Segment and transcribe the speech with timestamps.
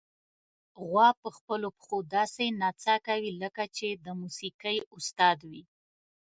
[0.87, 5.63] غوا په خپلو پښو داسې نڅا کوي، لکه چې د موسیقۍ استاد وي.